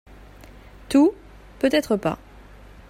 [0.89, 1.13] Tout,
[1.59, 2.17] peut-être pas.